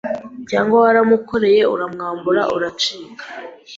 [0.49, 3.23] Cyangwa waramukoreye uramwambura uracika